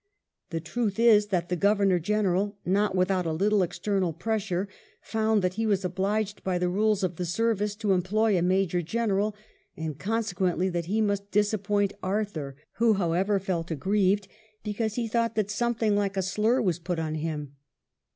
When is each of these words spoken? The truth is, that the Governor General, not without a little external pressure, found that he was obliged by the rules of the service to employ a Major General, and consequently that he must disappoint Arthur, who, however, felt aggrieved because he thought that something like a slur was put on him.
The 0.49 0.59
truth 0.59 0.97
is, 0.97 1.27
that 1.27 1.49
the 1.49 1.55
Governor 1.55 1.99
General, 1.99 2.57
not 2.65 2.95
without 2.95 3.27
a 3.27 3.31
little 3.31 3.61
external 3.61 4.13
pressure, 4.13 4.67
found 4.99 5.43
that 5.43 5.53
he 5.61 5.67
was 5.67 5.85
obliged 5.85 6.43
by 6.43 6.57
the 6.57 6.69
rules 6.69 7.03
of 7.03 7.17
the 7.17 7.23
service 7.25 7.75
to 7.75 7.91
employ 7.91 8.35
a 8.35 8.41
Major 8.41 8.81
General, 8.81 9.35
and 9.77 9.99
consequently 9.99 10.69
that 10.69 10.85
he 10.85 11.01
must 11.01 11.29
disappoint 11.29 11.93
Arthur, 12.01 12.55
who, 12.77 12.95
however, 12.95 13.37
felt 13.39 13.69
aggrieved 13.69 14.27
because 14.63 14.95
he 14.95 15.07
thought 15.07 15.35
that 15.35 15.51
something 15.51 15.95
like 15.95 16.17
a 16.17 16.23
slur 16.23 16.63
was 16.63 16.79
put 16.79 16.97
on 16.97 17.13
him. 17.13 17.55